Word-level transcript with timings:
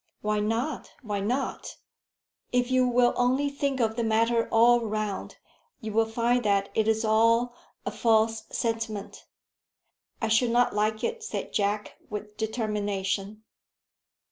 "Why 0.21 0.39
not? 0.39 0.93
why 1.03 1.19
not? 1.19 1.77
If 2.51 2.71
you 2.71 2.87
will 2.87 3.13
only 3.15 3.49
think 3.49 3.79
of 3.79 3.95
the 3.97 4.03
matter 4.03 4.47
all 4.49 4.79
round, 4.83 5.37
you 5.79 5.91
will 5.91 6.07
find 6.07 6.43
that 6.43 6.69
it 6.73 6.87
is 6.87 7.05
all 7.05 7.53
a 7.85 7.91
false 7.91 8.45
sentiment." 8.49 9.27
"I 10.19 10.27
should 10.27 10.49
not 10.49 10.73
like 10.73 11.03
it," 11.03 11.23
said 11.23 11.53
Jack, 11.53 11.97
with 12.09 12.35
determination. 12.35 13.43